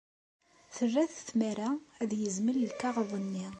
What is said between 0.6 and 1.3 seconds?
Terra-t